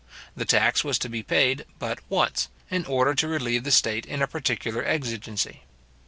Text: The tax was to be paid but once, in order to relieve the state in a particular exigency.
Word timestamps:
The 0.35 0.45
tax 0.45 0.83
was 0.83 0.97
to 0.97 1.09
be 1.09 1.21
paid 1.21 1.63
but 1.77 1.99
once, 2.09 2.49
in 2.71 2.87
order 2.87 3.13
to 3.13 3.27
relieve 3.27 3.65
the 3.65 3.71
state 3.71 4.07
in 4.07 4.23
a 4.23 4.27
particular 4.27 4.83
exigency. 4.83 5.61